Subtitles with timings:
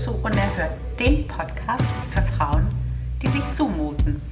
[0.00, 2.68] Hallo und zu Unerhört, dem Podcast für Frauen,
[3.22, 4.22] die sich zumuten.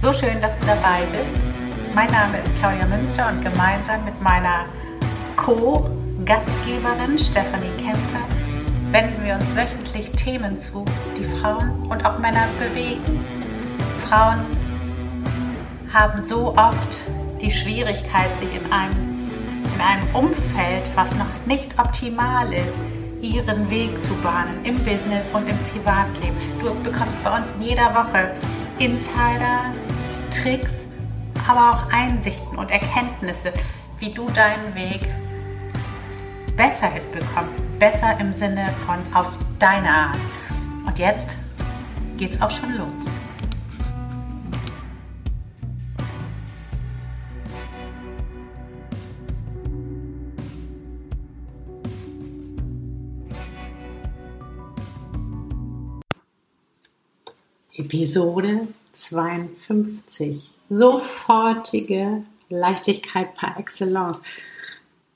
[0.00, 1.36] So schön, dass du dabei bist.
[1.94, 4.64] Mein Name ist Claudia Münster und gemeinsam mit meiner
[5.36, 8.26] Co-Gastgeberin Stefanie Kemper
[8.90, 10.84] wenden wir uns wöchentlich Themen zu,
[11.16, 13.24] die Frauen und auch Männer bewegen.
[14.08, 14.44] Frauen
[15.92, 16.98] haben so oft
[17.40, 19.14] die Schwierigkeit, sich in einem
[19.74, 22.74] in einem Umfeld, was noch nicht optimal ist,
[23.24, 26.36] ihren Weg zu bahnen im Business und im Privatleben.
[26.60, 28.34] Du bekommst bei uns in jeder Woche
[28.78, 29.72] Insider,
[30.30, 30.84] Tricks,
[31.48, 33.52] aber auch Einsichten und Erkenntnisse,
[33.98, 35.00] wie du deinen Weg
[36.56, 37.60] besser hinbekommst.
[37.78, 40.18] Besser im Sinne von auf deine Art.
[40.86, 41.36] Und jetzt
[42.16, 43.13] geht's auch schon los.
[57.76, 60.50] Episode 52.
[60.68, 64.20] Sofortige Leichtigkeit par excellence.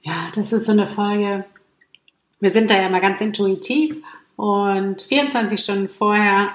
[0.03, 1.45] Ja, das ist so eine Folge.
[2.41, 3.98] Wir sind da ja mal ganz intuitiv
[4.36, 6.48] und 24 Stunden vorher,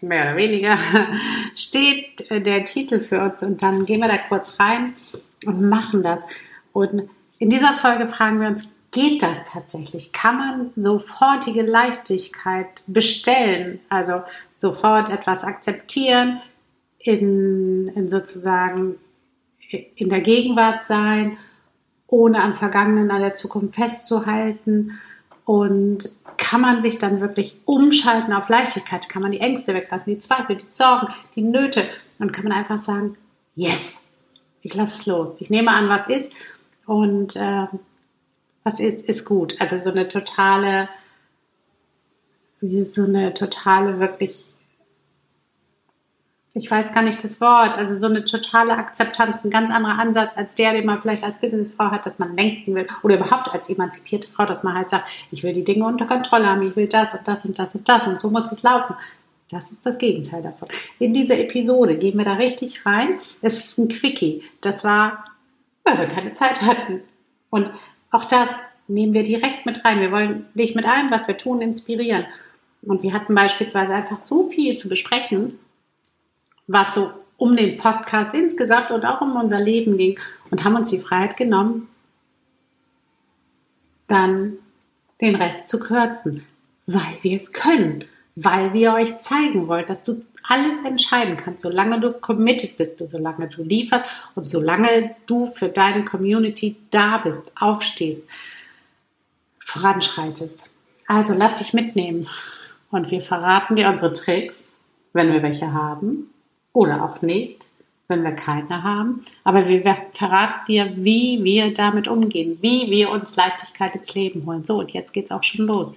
[0.00, 0.78] mehr oder weniger,
[1.54, 4.94] steht der Titel für uns und dann gehen wir da kurz rein
[5.44, 6.20] und machen das.
[6.72, 10.12] Und in dieser Folge fragen wir uns, geht das tatsächlich?
[10.12, 13.78] Kann man sofortige Leichtigkeit bestellen?
[13.90, 14.22] Also
[14.56, 16.40] sofort etwas akzeptieren,
[16.98, 18.96] in, in sozusagen
[19.96, 21.36] in der Gegenwart sein,
[22.06, 24.98] ohne am Vergangenen, an der Zukunft festzuhalten.
[25.44, 26.08] Und
[26.38, 29.10] kann man sich dann wirklich umschalten auf Leichtigkeit?
[29.10, 31.82] Kann man die Ängste weglassen, die Zweifel, die Sorgen, die Nöte?
[32.18, 33.18] Und kann man einfach sagen,
[33.56, 34.08] yes,
[34.62, 35.36] ich lasse es los.
[35.38, 36.32] Ich nehme an, was ist.
[36.86, 37.66] Und äh,
[38.66, 39.60] was ist, ist gut.
[39.60, 40.88] Also so eine totale,
[42.60, 44.44] so eine totale, wirklich,
[46.52, 50.36] ich weiß gar nicht das Wort, also so eine totale Akzeptanz, ein ganz anderer Ansatz
[50.36, 53.70] als der, den man vielleicht als Businessfrau hat, dass man lenken will oder überhaupt als
[53.70, 56.88] emanzipierte Frau, dass man halt sagt, ich will die Dinge unter Kontrolle haben, ich will
[56.88, 58.96] das und das und das und das und so muss es laufen.
[59.48, 60.66] Das ist das Gegenteil davon.
[60.98, 63.20] In dieser Episode gehen wir da richtig rein.
[63.42, 64.42] Es ist ein Quickie.
[64.60, 65.22] Das war,
[65.84, 67.02] weil wir keine Zeit hatten.
[67.48, 67.70] Und
[68.16, 68.48] auch das
[68.88, 70.00] nehmen wir direkt mit rein.
[70.00, 72.24] Wir wollen dich mit allem, was wir tun, inspirieren.
[72.82, 75.58] Und wir hatten beispielsweise einfach zu viel zu besprechen,
[76.66, 80.18] was so um den Podcast insgesamt und auch um unser Leben ging
[80.50, 81.88] und haben uns die Freiheit genommen,
[84.06, 84.54] dann
[85.20, 86.46] den Rest zu kürzen,
[86.86, 88.04] weil wir es können,
[88.36, 93.48] weil wir euch zeigen wollen, dass du alles entscheiden kannst, solange du committed bist, solange
[93.48, 98.26] du lieferst und solange du für deine Community da bist, aufstehst,
[99.58, 100.70] voranschreitest.
[101.08, 102.28] Also lass dich mitnehmen
[102.90, 104.72] und wir verraten dir unsere Tricks,
[105.14, 106.30] wenn wir welche haben
[106.72, 107.68] oder auch nicht,
[108.06, 109.24] wenn wir keine haben.
[109.44, 109.82] Aber wir
[110.12, 114.64] verraten dir, wie wir damit umgehen, wie wir uns Leichtigkeit ins Leben holen.
[114.64, 115.96] So, und jetzt geht's auch schon los.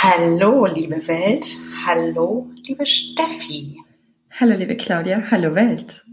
[0.00, 1.56] Hallo, liebe Welt.
[1.84, 3.82] Hallo, liebe Steffi.
[4.30, 5.28] Hallo, liebe Claudia.
[5.28, 6.06] Hallo, Welt.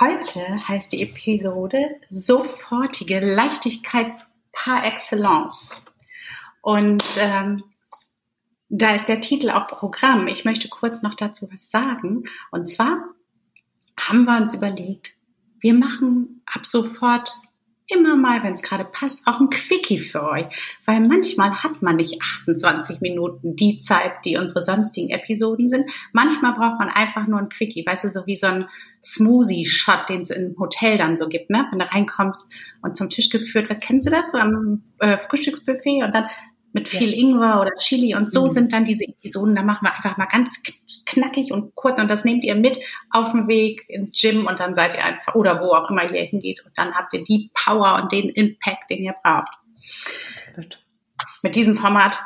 [0.00, 4.12] Heute heißt die Episode Sofortige Leichtigkeit
[4.50, 5.84] par excellence.
[6.62, 7.64] Und ähm,
[8.70, 10.26] da ist der Titel auch Programm.
[10.26, 12.22] Ich möchte kurz noch dazu was sagen.
[12.50, 13.04] Und zwar
[13.98, 15.18] haben wir uns überlegt,
[15.60, 17.30] wir machen ab sofort
[17.90, 20.46] immer mal, wenn es gerade passt, auch ein Quickie für euch.
[20.86, 25.90] Weil manchmal hat man nicht 28 Minuten die Zeit, die unsere sonstigen Episoden sind.
[26.12, 28.66] Manchmal braucht man einfach nur ein Quickie, weißt du, so wie so ein
[29.02, 31.66] Smoothie-Shot, den es im Hotel dann so gibt, ne?
[31.70, 32.52] Wenn du reinkommst
[32.82, 33.82] und zum Tisch geführt wirst.
[33.82, 34.32] Kennst du das?
[34.32, 36.24] So am äh, Frühstücksbuffet und dann
[36.72, 37.18] mit viel ja.
[37.18, 38.48] Ingwer oder Chili und so mhm.
[38.48, 39.54] sind dann diese Episoden.
[39.54, 40.62] Da machen wir einfach mal ganz
[41.06, 42.78] knackig und kurz und das nehmt ihr mit
[43.10, 46.22] auf dem Weg ins Gym und dann seid ihr einfach oder wo auch immer ihr
[46.22, 49.52] hingeht und dann habt ihr die Power und den Impact, den ihr braucht.
[51.42, 52.18] Mit diesem Format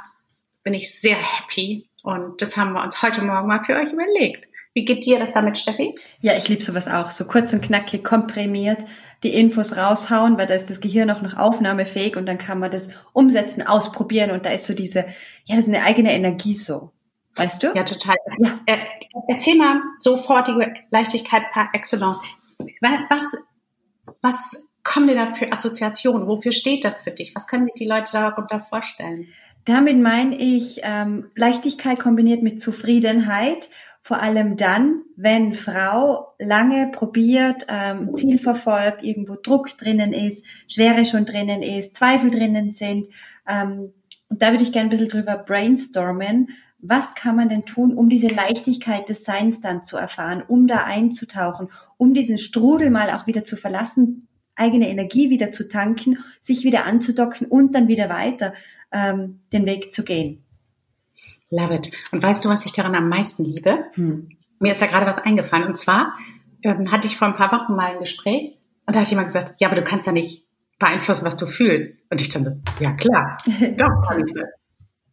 [0.62, 4.48] bin ich sehr happy und das haben wir uns heute Morgen mal für euch überlegt.
[4.74, 5.94] Wie geht dir das damit, Steffi?
[6.20, 7.12] Ja, ich liebe sowas auch.
[7.12, 8.82] So kurz und knackig, komprimiert,
[9.24, 12.70] die Infos raushauen, weil da ist das Gehirn auch noch aufnahmefähig und dann kann man
[12.70, 15.00] das umsetzen, ausprobieren und da ist so diese,
[15.44, 16.90] ja, das ist eine eigene Energie so.
[17.36, 17.72] Weißt du?
[17.74, 18.16] Ja, total.
[18.38, 18.60] Ja.
[18.66, 18.78] Äh,
[19.28, 22.36] erzähl mal sofortige Leichtigkeit par excellence.
[23.08, 23.36] Was,
[24.22, 26.28] was kommen dir da für Assoziationen?
[26.28, 27.34] Wofür steht das für dich?
[27.34, 29.28] Was können sich die Leute darunter vorstellen?
[29.64, 33.70] Damit meine ich ähm, Leichtigkeit kombiniert mit Zufriedenheit
[34.04, 41.06] vor allem dann, wenn Frau lange probiert, ähm, Ziel verfolgt, irgendwo Druck drinnen ist, Schwere
[41.06, 43.08] schon drinnen ist, Zweifel drinnen sind.
[43.48, 43.94] Ähm,
[44.28, 46.50] und da würde ich gerne ein bisschen drüber brainstormen.
[46.80, 50.84] Was kann man denn tun, um diese Leichtigkeit des Seins dann zu erfahren, um da
[50.84, 56.62] einzutauchen, um diesen Strudel mal auch wieder zu verlassen, eigene Energie wieder zu tanken, sich
[56.64, 58.52] wieder anzudocken und dann wieder weiter
[58.92, 60.43] ähm, den Weg zu gehen?
[61.50, 61.90] Love it.
[62.12, 63.86] Und weißt du, was ich daran am meisten liebe?
[63.94, 64.30] Hm.
[64.58, 65.66] Mir ist da gerade was eingefallen.
[65.66, 66.14] Und zwar
[66.62, 69.60] ähm, hatte ich vor ein paar Wochen mal ein Gespräch und da hat jemand gesagt,
[69.60, 70.46] ja, aber du kannst ja nicht
[70.78, 71.92] beeinflussen, was du fühlst.
[72.10, 72.50] Und ich dann so,
[72.80, 74.34] ja klar, doch kann ich.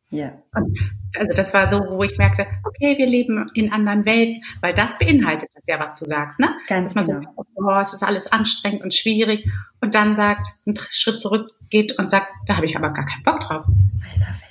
[0.09, 0.33] Ja.
[0.53, 0.77] Und
[1.17, 4.99] also das war so, wo ich merkte, okay, wir leben in anderen Welten, weil das
[4.99, 6.49] beinhaltet das ja, was du sagst, ne?
[6.67, 7.33] Ganz Dass man genau.
[7.35, 9.49] so, oh, es ist alles anstrengend und schwierig
[9.79, 13.23] und dann sagt, einen Schritt zurück geht und sagt, da habe ich aber gar keinen
[13.23, 13.65] Bock drauf.
[13.67, 14.50] I love it.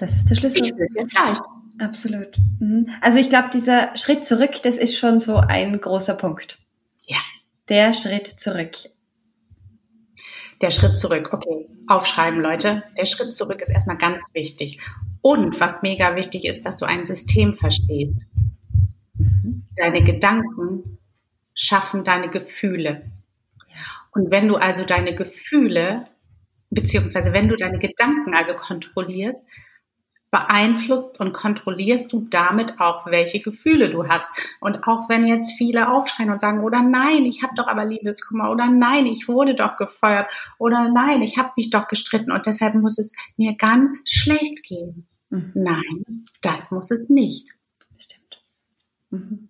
[0.00, 0.64] Das ist der Schlüssel.
[0.64, 1.40] Ich.
[1.78, 2.36] Absolut.
[2.58, 2.90] Mhm.
[3.00, 6.58] Also ich glaube, dieser Schritt zurück, das ist schon so ein großer Punkt.
[7.06, 7.18] Ja.
[7.68, 8.72] Der Schritt zurück.
[10.62, 12.82] Der Schritt zurück, okay, aufschreiben, Leute.
[12.98, 14.80] Der Schritt zurück ist erstmal ganz wichtig.
[15.22, 18.16] Und was mega wichtig ist, dass du ein System verstehst.
[19.76, 20.98] Deine Gedanken
[21.54, 23.10] schaffen deine Gefühle.
[24.12, 26.06] Und wenn du also deine Gefühle,
[26.70, 29.44] beziehungsweise wenn du deine Gedanken also kontrollierst,
[30.30, 34.28] beeinflusst und kontrollierst du damit auch, welche Gefühle du hast.
[34.60, 38.50] Und auch wenn jetzt viele aufschreien und sagen, oder nein, ich habe doch aber Liebeskummer,
[38.50, 42.74] oder nein, ich wurde doch gefeuert, oder nein, ich habe mich doch gestritten und deshalb
[42.74, 45.08] muss es mir ganz schlecht gehen.
[45.30, 45.52] Mhm.
[45.54, 47.48] Nein, das muss es nicht.
[47.98, 48.42] Stimmt.
[49.10, 49.48] Mhm.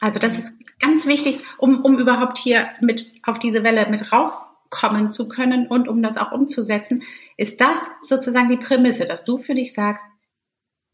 [0.00, 4.12] Also das ist ganz wichtig, um, um überhaupt hier mit auf diese Welle mit
[4.72, 7.02] raufkommen zu können und um das auch umzusetzen,
[7.36, 10.04] ist das sozusagen die Prämisse, dass du für dich sagst,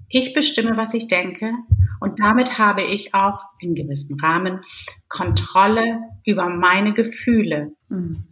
[0.08, 1.52] ich bestimme, was ich denke
[2.00, 4.60] und damit habe ich auch in gewissen Rahmen
[5.08, 7.72] Kontrolle über meine Gefühle.
[7.88, 8.24] Mhm.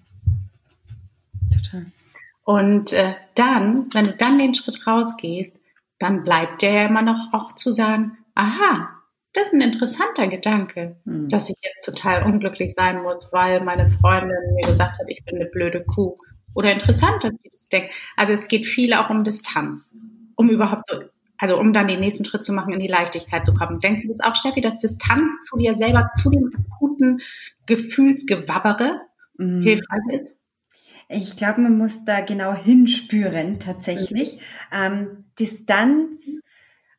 [1.53, 1.87] Total.
[2.45, 5.59] Und äh, dann, wenn du dann den Schritt rausgehst,
[5.99, 9.02] dann bleibt dir ja immer noch auch zu sagen, aha,
[9.33, 11.29] das ist ein interessanter Gedanke, mhm.
[11.29, 15.37] dass ich jetzt total unglücklich sein muss, weil meine Freundin mir gesagt hat, ich bin
[15.37, 16.17] eine blöde Kuh.
[16.55, 17.91] Oder interessant, dass sie das denkt.
[18.17, 19.97] Also es geht viel auch um Distanz,
[20.37, 20.99] um überhaupt so,
[21.39, 23.79] also um dann den nächsten Schritt zu machen, in die Leichtigkeit zu kommen.
[23.79, 27.23] Denkst du das auch, Steffi, dass Distanz zu dir selber, zu dem akuten
[27.65, 29.01] Gefühlsgewabbere
[29.39, 29.63] mhm.
[29.63, 30.37] hilfreich ist?
[31.09, 34.41] Ich glaube, man muss da genau hinspüren, tatsächlich.
[34.73, 36.43] Ähm, Distanz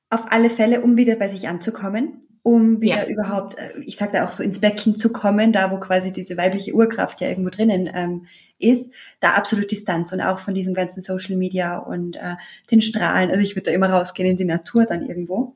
[0.10, 3.08] auf alle Fälle, um wieder bei sich anzukommen um wieder ja.
[3.08, 6.38] überhaupt, äh, ich sag da auch so ins Becken zu kommen, da wo quasi diese
[6.38, 8.28] weibliche Urkraft ja irgendwo drinnen ähm,
[8.60, 12.36] ist, da absolut Distanz und auch von diesem ganzen Social Media und äh,
[12.70, 13.30] den Strahlen.
[13.30, 15.56] Also ich würde da immer rausgehen in die Natur dann irgendwo.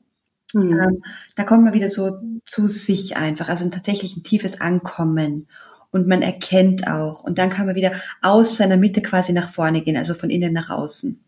[0.54, 0.80] Mhm.
[0.80, 1.04] Ähm,
[1.36, 5.48] da kommt man wieder so zu sich einfach, also ein tatsächlich ein tiefes Ankommen
[5.92, 9.82] und man erkennt auch und dann kann man wieder aus seiner Mitte quasi nach vorne
[9.82, 11.22] gehen, also von innen nach außen.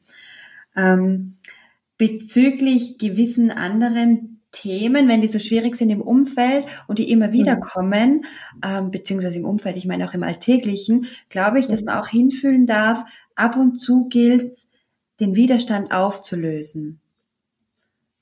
[0.77, 1.35] Ähm,
[1.97, 7.57] bezüglich gewissen anderen Themen, wenn die so schwierig sind im Umfeld und die immer wieder
[7.57, 7.61] mhm.
[7.61, 8.25] kommen,
[8.63, 12.65] ähm, beziehungsweise im Umfeld, ich meine auch im Alltäglichen, glaube ich, dass man auch hinfühlen
[12.65, 13.05] darf,
[13.35, 14.55] ab und zu gilt
[15.19, 16.99] den Widerstand aufzulösen.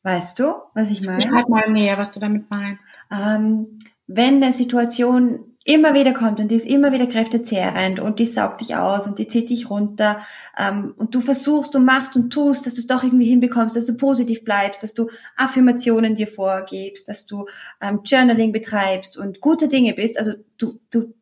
[0.03, 1.21] Weißt du, was ich meine?
[1.21, 2.83] Schreib mal näher, was du damit meinst.
[3.11, 8.25] Ähm, wenn eine Situation immer wieder kommt und die ist immer wieder kräftezehrend und die
[8.25, 10.21] saugt dich aus und die zieht dich runter
[10.57, 13.85] ähm, und du versuchst und machst und tust, dass du es doch irgendwie hinbekommst, dass
[13.85, 17.47] du positiv bleibst, dass du Affirmationen dir vorgibst, dass du
[17.81, 20.17] ähm, Journaling betreibst und gute Dinge bist.
[20.17, 21.13] Also du, du,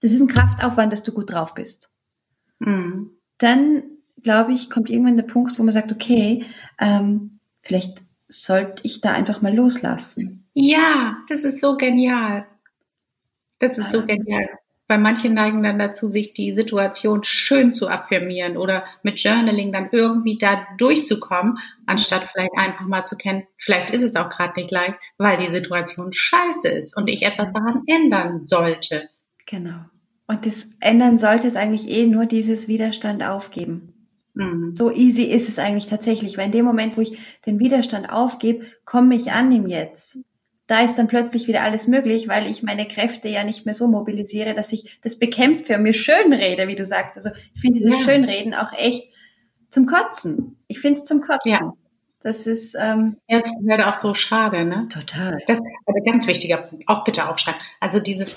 [0.00, 1.90] das ist ein Kraftaufwand, dass du gut drauf bist.
[2.60, 3.10] Mhm.
[3.36, 3.82] Dann
[4.22, 6.46] glaube ich, kommt irgendwann der Punkt, wo man sagt, okay,
[6.80, 10.46] ähm, vielleicht sollte ich da einfach mal loslassen.
[10.54, 12.46] Ja, das ist so genial.
[13.58, 14.48] Das ist so genial.
[14.88, 19.88] Weil manche neigen dann dazu, sich die Situation schön zu affirmieren oder mit Journaling dann
[19.90, 24.70] irgendwie da durchzukommen, anstatt vielleicht einfach mal zu kennen, vielleicht ist es auch gerade nicht
[24.70, 29.08] leicht, weil die Situation scheiße ist und ich etwas daran ändern sollte.
[29.46, 29.80] Genau.
[30.28, 33.92] Und das ändern sollte es eigentlich eh nur dieses Widerstand aufgeben.
[34.34, 34.76] Mhm.
[34.76, 38.66] So easy ist es eigentlich tatsächlich, weil in dem Moment, wo ich den Widerstand aufgebe,
[38.84, 40.18] komme ich an im Jetzt
[40.66, 43.86] da ist dann plötzlich wieder alles möglich, weil ich meine Kräfte ja nicht mehr so
[43.86, 47.16] mobilisiere, dass ich das bekämpfe und mir schön rede, wie du sagst.
[47.16, 48.04] Also ich finde dieses ja.
[48.04, 49.12] Schönreden auch echt
[49.70, 50.56] zum Kotzen.
[50.66, 51.52] Ich finde es zum Kotzen.
[51.52, 51.72] Ja.
[52.20, 54.88] Das ist ähm, das wäre auch so schade, ne?
[54.92, 55.38] Total.
[55.46, 56.88] Das ist ein ganz wichtiger Punkt.
[56.88, 57.60] Auch bitte aufschreiben.
[57.78, 58.34] Also dieses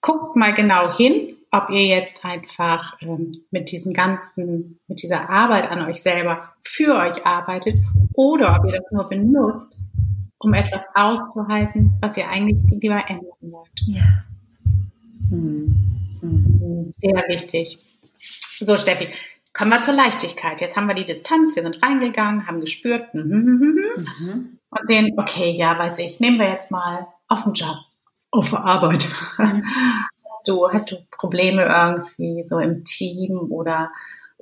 [0.00, 5.70] guckt mal genau hin, ob ihr jetzt einfach ähm, mit diesem ganzen, mit dieser Arbeit
[5.70, 7.74] an euch selber für euch arbeitet
[8.14, 9.76] oder ob ihr das nur benutzt,
[10.40, 13.80] um etwas auszuhalten, was ihr eigentlich lieber ändern wollt.
[13.86, 14.24] Ja.
[15.28, 16.18] Hm.
[16.20, 16.92] Hm.
[16.96, 17.78] Sehr wichtig.
[18.58, 19.08] So, Steffi,
[19.52, 20.60] kommen wir zur Leichtigkeit.
[20.60, 24.58] Jetzt haben wir die Distanz, wir sind reingegangen, haben gespürt hm, mhm.
[24.70, 27.76] und sehen, okay, ja, weiß ich, nehmen wir jetzt mal auf den Job,
[28.30, 29.08] auf der Arbeit.
[29.38, 29.62] Mhm.
[30.32, 33.90] Hast du, hast du Probleme irgendwie so im Team oder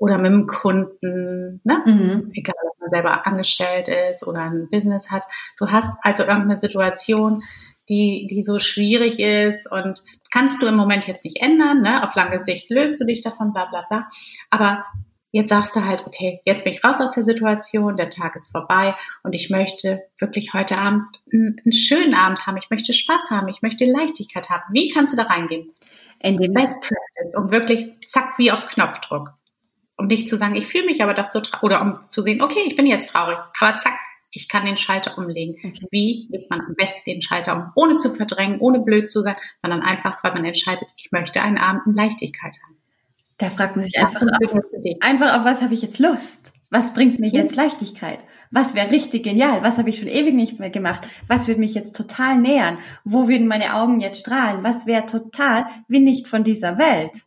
[0.01, 1.83] oder mit dem Kunden, ne?
[1.85, 2.31] Mhm.
[2.35, 5.25] egal ob man selber angestellt ist oder ein Business hat.
[5.59, 7.43] Du hast also irgendeine Situation,
[7.89, 12.05] die, die so schwierig ist und kannst du im Moment jetzt nicht ändern, ne?
[12.05, 14.09] auf lange Sicht löst du dich davon, bla bla bla.
[14.51, 14.85] Aber
[15.33, 18.53] jetzt sagst du halt, okay, jetzt bin ich raus aus der Situation, der Tag ist
[18.53, 23.49] vorbei und ich möchte wirklich heute Abend einen, schönen Abend haben, ich möchte Spaß haben,
[23.49, 24.65] ich möchte Leichtigkeit haben.
[24.73, 25.73] Wie kannst du da reingehen?
[26.21, 29.38] In dem Best Practice, um wirklich zack wie auf Knopfdruck
[29.99, 32.41] um nicht zu sagen, ich fühle mich aber doch so traurig, oder um zu sehen,
[32.41, 33.99] okay, ich bin jetzt traurig, aber zack,
[34.31, 35.57] ich kann den Schalter umlegen.
[35.59, 35.87] Okay.
[35.91, 39.37] Wie legt man am besten den Schalter um, ohne zu verdrängen, ohne blöd zu sein,
[39.63, 42.77] sondern einfach, weil man entscheidet, ich möchte einen Abend in Leichtigkeit haben.
[43.39, 46.53] Da fragt man sich einfach, auf, einfach auf was habe ich jetzt Lust?
[46.71, 48.19] Was bringt mir jetzt Leichtigkeit?
[48.51, 49.63] Was wäre richtig genial?
[49.63, 51.03] Was habe ich schon ewig nicht mehr gemacht?
[51.27, 52.79] Was würde mich jetzt total nähern?
[53.05, 54.65] Wo würden meine Augen jetzt strahlen?
[54.65, 57.25] Was wäre total wie nicht von dieser Welt?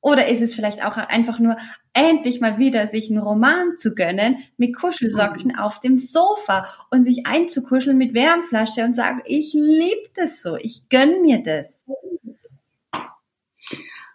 [0.00, 1.56] Oder ist es vielleicht auch einfach nur
[1.96, 5.58] endlich mal wieder sich einen Roman zu gönnen mit Kuschelsocken mhm.
[5.58, 10.88] auf dem Sofa und sich einzukuscheln mit Wärmflasche und sagen, ich liebe das so, ich
[10.88, 11.86] gönn mir das.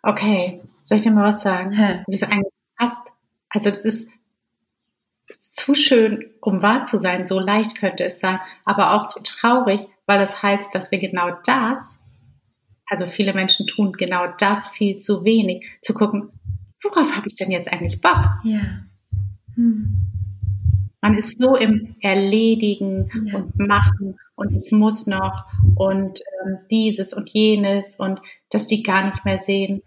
[0.04, 1.72] Okay, soll ich dir mal was sagen?
[1.72, 2.04] Hä?
[2.06, 3.02] Das ist eigentlich fast,
[3.50, 4.10] also das ist
[5.40, 9.88] zu schön, um wahr zu sein, so leicht könnte es sein, aber auch so traurig,
[10.06, 12.00] weil das heißt, dass wir genau das
[12.92, 16.30] also viele Menschen tun genau das viel zu wenig, zu gucken,
[16.84, 18.40] worauf habe ich denn jetzt eigentlich Bock?
[18.44, 18.62] Ja.
[19.56, 19.98] Hm.
[21.02, 23.38] Man ist so im Erledigen ja.
[23.38, 25.46] und Machen und ich muss noch
[25.76, 28.22] und ähm, dieses und jenes und
[28.52, 29.82] dass die gar nicht mehr sehen,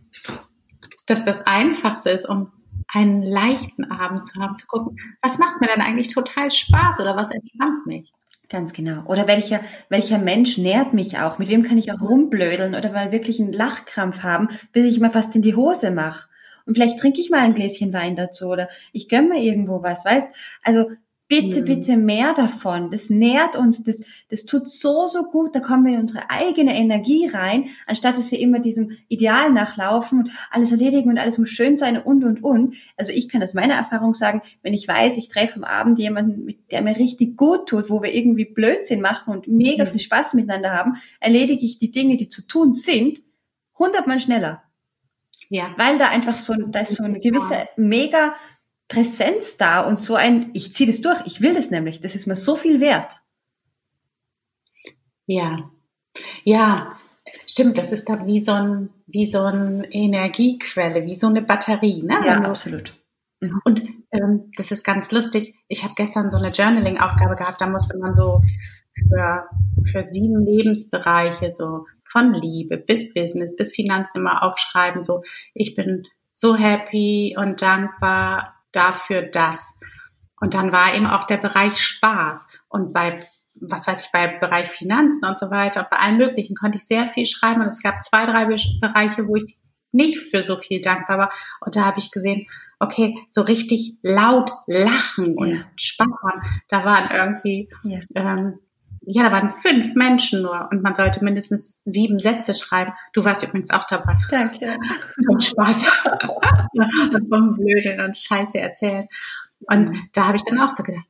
[1.06, 2.50] dass das Einfachste ist, um
[2.88, 7.16] einen leichten Abend zu haben, zu gucken, was macht mir denn eigentlich total Spaß oder
[7.16, 8.12] was entspannt mich?
[8.48, 9.04] Ganz genau.
[9.06, 11.38] Oder welcher, welcher Mensch nährt mich auch?
[11.38, 15.10] Mit wem kann ich auch rumblödeln oder mal wirklich einen Lachkrampf haben, bis ich mal
[15.10, 16.28] fast in die Hose mache?
[16.66, 20.04] Und vielleicht trinke ich mal ein Gläschen Wein dazu oder ich gönne mir irgendwo was,
[20.04, 20.28] weißt?
[20.62, 20.90] Also
[21.26, 21.64] Bitte, mhm.
[21.64, 22.90] bitte mehr davon.
[22.90, 25.54] Das nährt uns, das, das tut so, so gut.
[25.54, 30.25] Da kommen wir in unsere eigene Energie rein, anstatt dass wir immer diesem Ideal nachlaufen
[30.25, 32.76] und alles erledigen und alles muss schön sein und, und, und.
[32.99, 36.56] Also ich kann aus meiner Erfahrung sagen, wenn ich weiß, ich treffe am Abend jemanden,
[36.71, 39.88] der mir richtig gut tut, wo wir irgendwie Blödsinn machen und mega mhm.
[39.88, 43.18] viel Spaß miteinander haben, erledige ich die Dinge, die zu tun sind,
[43.78, 44.62] hundertmal schneller.
[45.50, 45.74] Ja.
[45.76, 48.34] Weil da einfach so, da ist so eine gewisse mega
[48.88, 52.26] Präsenz da und so ein, ich ziehe das durch, ich will das nämlich, das ist
[52.26, 53.14] mir so viel wert.
[55.26, 55.70] Ja,
[56.44, 56.88] ja,
[57.46, 62.02] stimmt, das ist dann wie so ein, wie so eine Energiequelle, wie so eine Batterie,
[62.02, 62.14] ne?
[62.24, 62.94] Ja, absolut.
[63.40, 63.60] Mhm.
[63.64, 65.54] Und ähm, das ist ganz lustig.
[65.68, 68.42] Ich habe gestern so eine Journaling-Aufgabe gehabt, da musste man so
[69.08, 69.48] für,
[69.90, 76.04] für sieben Lebensbereiche, so von Liebe bis Business, bis Finanzen immer aufschreiben, so ich bin
[76.33, 79.76] so happy und dankbar dafür das.
[80.40, 82.47] Und dann war eben auch der Bereich Spaß.
[82.68, 83.18] Und bei,
[83.61, 86.87] was weiß ich, bei Bereich Finanzen und so weiter und bei allen möglichen konnte ich
[86.87, 87.62] sehr viel schreiben.
[87.62, 88.44] Und es gab zwei, drei
[88.80, 89.56] Bereiche, wo ich
[89.90, 91.33] nicht für so viel dankbar war.
[91.61, 92.47] Und da habe ich gesehen,
[92.78, 95.64] okay, so richtig laut lachen und ja.
[95.76, 96.40] Spaß haben.
[96.68, 97.99] Da waren irgendwie ja.
[98.14, 98.59] ähm,
[99.06, 102.92] ja, da waren fünf Menschen nur und man sollte mindestens sieben Sätze schreiben.
[103.12, 104.16] Du warst übrigens auch dabei.
[104.30, 104.76] Danke.
[105.26, 105.84] Vom Spaß
[107.14, 109.06] und vom Blödeln und Scheiße erzählen.
[109.61, 110.08] Und mhm.
[110.12, 111.06] da habe ich dann auch so gedacht,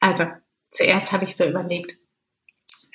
[0.00, 0.26] also
[0.70, 1.98] zuerst habe ich so überlegt,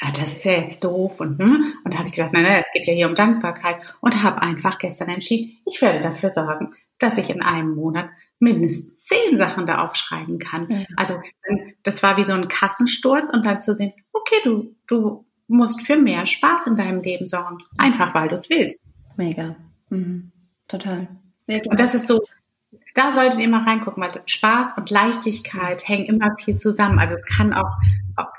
[0.01, 1.73] ja, das ist ja jetzt doof und hm?
[1.83, 4.41] und da habe ich gesagt, nein, nein, es geht ja hier um Dankbarkeit und habe
[4.41, 8.09] einfach gestern entschieden, ich werde dafür sorgen, dass ich in einem Monat
[8.39, 10.85] mindestens zehn Sachen da aufschreiben kann.
[10.95, 11.19] Also
[11.83, 15.97] das war wie so ein Kassensturz und dann zu sehen, okay, du, du musst für
[15.97, 17.57] mehr Spaß in deinem Leben sorgen.
[17.77, 18.81] Einfach weil du es willst.
[19.17, 19.55] Mega.
[19.89, 20.31] Mhm.
[20.67, 21.07] Total.
[21.47, 22.21] Und das ist so,
[22.93, 26.99] da solltet ihr mal reingucken, weil Spaß und Leichtigkeit hängen immer viel zusammen.
[26.99, 27.77] Also es kann auch,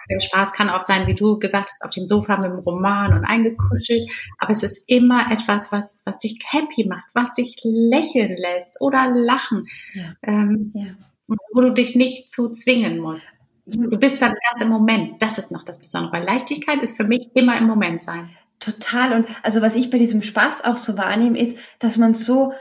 [0.09, 3.13] der Spaß kann auch sein, wie du gesagt hast, auf dem Sofa mit dem Roman
[3.15, 4.11] und eingekuschelt.
[4.39, 9.09] Aber es ist immer etwas, was, was dich happy macht, was dich lächeln lässt oder
[9.09, 9.67] lachen.
[9.95, 10.15] Ja.
[10.23, 10.95] Ähm, ja.
[11.53, 13.23] Wo du dich nicht zu zwingen musst.
[13.67, 15.23] Du bist dann ganz im Moment.
[15.23, 16.13] Das ist noch das Besondere.
[16.13, 18.31] Weil Leichtigkeit ist für mich immer im Moment sein.
[18.59, 19.13] Total.
[19.13, 22.53] Und also was ich bei diesem Spaß auch so wahrnehme, ist, dass man so,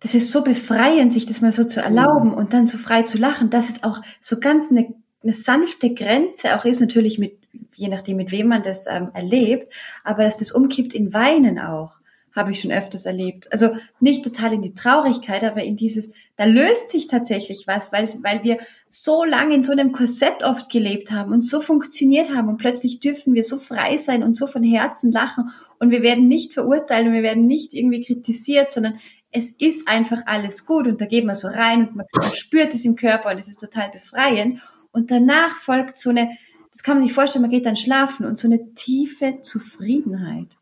[0.00, 3.18] das ist so befreiend, sich das mal so zu erlauben und dann so frei zu
[3.18, 7.38] lachen, dass es auch so ganz eine, eine sanfte Grenze auch ist, natürlich mit
[7.74, 9.72] je nachdem, mit wem man das ähm, erlebt,
[10.04, 11.97] aber dass das umkippt in Weinen auch
[12.38, 13.52] habe ich schon öfters erlebt.
[13.52, 18.04] Also nicht total in die Traurigkeit, aber in dieses, da löst sich tatsächlich was, weil,
[18.04, 18.58] es, weil wir
[18.90, 23.00] so lange in so einem Korsett oft gelebt haben und so funktioniert haben und plötzlich
[23.00, 27.06] dürfen wir so frei sein und so von Herzen lachen und wir werden nicht verurteilt
[27.06, 28.98] und wir werden nicht irgendwie kritisiert, sondern
[29.30, 32.84] es ist einfach alles gut und da geht man so rein und man spürt es
[32.84, 34.60] im Körper und es ist total befreiend
[34.92, 36.36] und danach folgt so eine,
[36.72, 40.56] das kann man sich vorstellen, man geht dann schlafen und so eine tiefe Zufriedenheit.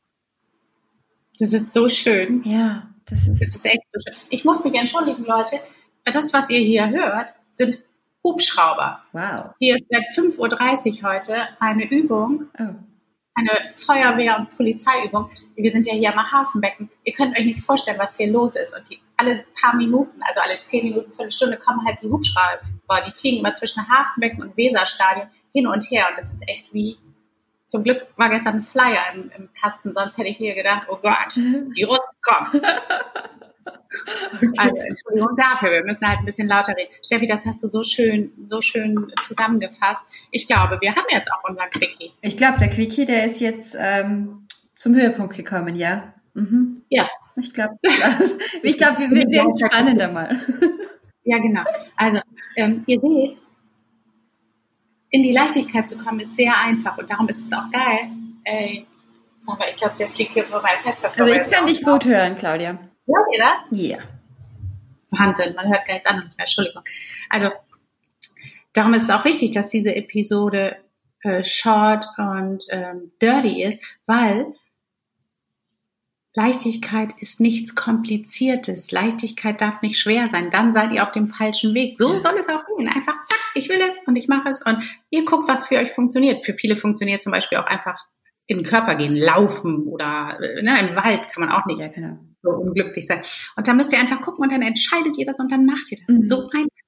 [1.38, 2.42] Das ist so schön.
[2.44, 4.16] Ja, das ist, das ist echt so schön.
[4.30, 5.56] Ich muss mich entschuldigen, Leute.
[6.04, 7.78] Das, was ihr hier hört, sind
[8.22, 9.02] Hubschrauber.
[9.12, 9.54] Wow.
[9.58, 12.46] Hier ist seit 5.30 Uhr heute eine Übung.
[12.58, 12.74] Oh.
[13.38, 15.28] Eine Feuerwehr- und Polizeiübung.
[15.56, 16.88] Wir sind ja hier am Hafenbecken.
[17.04, 18.74] Ihr könnt euch nicht vorstellen, was hier los ist.
[18.74, 23.04] Und die, alle paar Minuten, also alle zehn Minuten, Viertelstunde, kommen halt die Hubschrauber.
[23.06, 26.06] Die fliegen immer zwischen Hafenbecken und Weserstadion hin und her.
[26.10, 26.96] Und das ist echt wie
[27.66, 30.96] zum Glück war gestern ein Flyer im, im Kasten, sonst hätte ich hier gedacht, oh
[30.96, 32.62] Gott, die Russen kommen.
[34.58, 36.90] Also, Entschuldigung dafür, wir müssen halt ein bisschen lauter reden.
[37.04, 40.06] Steffi, das hast du so schön, so schön zusammengefasst.
[40.30, 42.12] Ich glaube, wir haben jetzt auch unseren Quickie.
[42.20, 46.14] Ich glaube, der Quickie, der ist jetzt ähm, zum Höhepunkt gekommen, ja?
[46.34, 46.82] Mhm.
[46.90, 47.08] Ja.
[47.36, 47.76] Ich glaube,
[48.62, 50.40] ich glaube, wir werden spannender mal.
[51.28, 51.62] Ja, genau.
[51.96, 52.20] Also,
[52.54, 53.42] ähm, ihr seht,
[55.16, 58.10] in die Leichtigkeit zu kommen, ist sehr einfach und darum ist es auch geil.
[58.44, 58.86] Ey,
[59.40, 61.32] sag mal, ich glaube, der fliegt hier vorbei, Fetzer vorbei.
[61.32, 62.72] Also ich kann dich gut hören, Claudia.
[63.06, 63.66] Hört ihr das?
[63.70, 63.96] Ja.
[63.96, 64.08] Yeah.
[65.10, 66.82] Wahnsinn, man hört gar nichts anderes mehr, Entschuldigung.
[67.30, 67.50] Also,
[68.74, 70.76] darum ist es auch wichtig, dass diese Episode
[71.22, 74.52] äh, short und ähm, dirty ist, weil
[76.36, 78.92] Leichtigkeit ist nichts Kompliziertes.
[78.92, 80.50] Leichtigkeit darf nicht schwer sein.
[80.50, 81.98] Dann seid ihr auf dem falschen Weg.
[81.98, 82.88] So soll es auch gehen.
[82.88, 85.92] Einfach zack, ich will es und ich mache es und ihr guckt, was für euch
[85.92, 86.44] funktioniert.
[86.44, 88.06] Für viele funktioniert zum Beispiel auch einfach
[88.46, 92.18] in den Körper gehen, laufen oder ne, im Wald kann man auch nicht ja, genau.
[92.42, 93.22] so unglücklich sein.
[93.56, 95.98] Und da müsst ihr einfach gucken und dann entscheidet ihr das und dann macht ihr
[96.06, 96.16] das.
[96.16, 96.28] Mhm.
[96.28, 96.85] So einfach.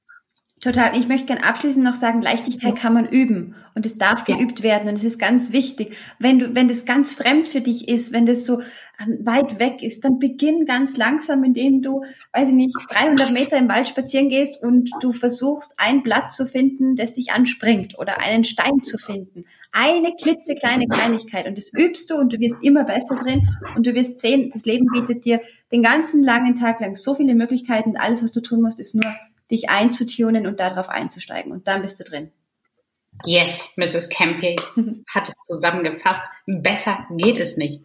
[0.60, 0.96] Total.
[0.98, 4.88] Ich möchte gerne abschließend noch sagen, Leichtigkeit kann man üben und es darf geübt werden
[4.88, 5.96] und es ist ganz wichtig.
[6.18, 8.60] Wenn du, wenn das ganz fremd für dich ist, wenn das so
[9.00, 13.56] ähm, weit weg ist, dann beginn ganz langsam, indem du, weiß ich nicht, 300 Meter
[13.56, 18.18] im Wald spazieren gehst und du versuchst, ein Blatt zu finden, das dich anspringt oder
[18.20, 19.44] einen Stein zu finden.
[19.70, 23.94] Eine klitzekleine Kleinigkeit und das übst du und du wirst immer besser drin und du
[23.94, 25.40] wirst sehen, das Leben bietet dir
[25.70, 27.96] den ganzen langen Tag lang so viele Möglichkeiten.
[27.96, 29.04] Alles, was du tun musst, ist nur
[29.50, 31.52] dich einzutunen und darauf einzusteigen.
[31.52, 32.32] Und dann bist du drin.
[33.24, 34.10] Yes, Mrs.
[34.10, 34.56] Campy
[35.08, 36.26] hat es zusammengefasst.
[36.46, 37.82] Besser geht es nicht.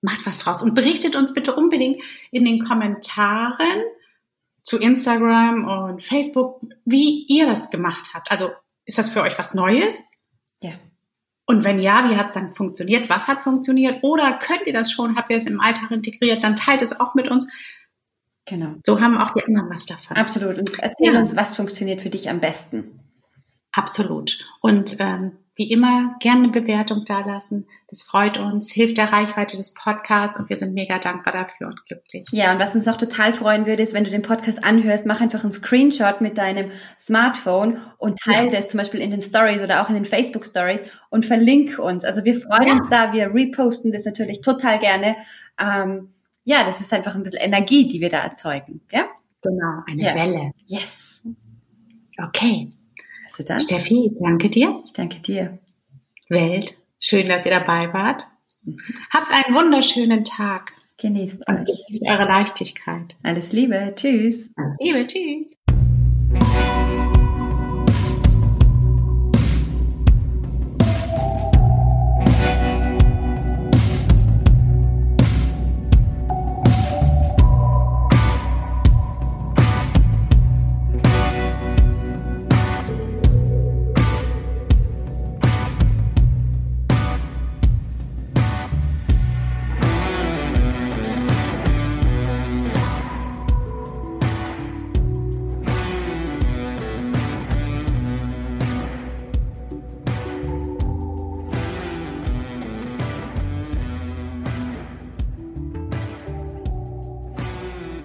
[0.00, 3.82] Macht was draus und berichtet uns bitte unbedingt in den Kommentaren
[4.62, 8.30] zu Instagram und Facebook, wie ihr das gemacht habt.
[8.30, 8.50] Also
[8.84, 10.02] ist das für euch was Neues?
[10.62, 10.72] Ja.
[11.46, 13.08] Und wenn ja, wie hat es dann funktioniert?
[13.08, 14.00] Was hat funktioniert?
[14.02, 15.16] Oder könnt ihr das schon?
[15.16, 16.44] Habt ihr es im Alltag integriert?
[16.44, 17.48] Dann teilt es auch mit uns.
[18.48, 18.74] Genau.
[18.84, 20.16] So haben auch die anderen was davon.
[20.16, 20.58] Absolut.
[20.58, 21.20] Und erzähl ja.
[21.20, 23.00] uns, was funktioniert für dich am besten.
[23.72, 24.38] Absolut.
[24.60, 27.66] Und ähm, wie immer gerne eine Bewertung dalassen.
[27.88, 31.84] Das freut uns, hilft der Reichweite des Podcasts und wir sind mega dankbar dafür und
[31.84, 32.28] glücklich.
[32.30, 35.20] Ja, und was uns auch total freuen würde, ist, wenn du den Podcast anhörst, mach
[35.20, 38.60] einfach einen Screenshot mit deinem Smartphone und teile ja.
[38.60, 42.04] das zum Beispiel in den Stories oder auch in den Facebook Stories und verlink uns.
[42.04, 42.74] Also wir freuen ja.
[42.74, 45.16] uns da, wir reposten das natürlich total gerne.
[45.60, 46.10] Ähm,
[46.48, 48.80] ja, das ist einfach ein bisschen Energie, die wir da erzeugen.
[48.90, 49.06] Ja?
[49.42, 50.14] Genau, eine ja.
[50.14, 50.52] Welle.
[50.64, 51.20] Yes.
[52.16, 52.70] Okay.
[53.26, 53.60] Also dann.
[53.60, 54.82] Steffi, ich danke dir.
[54.86, 55.58] Ich danke dir.
[56.30, 58.24] Welt, schön, dass ihr dabei wart.
[58.64, 58.78] Mhm.
[59.12, 60.72] Habt einen wunderschönen Tag.
[60.96, 61.66] Genießt und euch.
[61.66, 63.16] genießt eure Leichtigkeit.
[63.22, 63.92] Alles Liebe.
[63.94, 64.50] Tschüss.
[64.56, 65.04] Alles Liebe.
[65.04, 65.58] Tschüss.